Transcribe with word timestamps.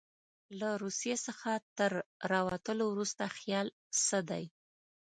له 0.59 0.69
روسیې 0.81 1.15
څخه 1.27 1.51
تر 1.77 1.91
راوتلو 2.31 2.83
وروسته 2.91 3.23
خیال 3.37 3.67
څه 4.05 4.17
دی. 4.29 4.43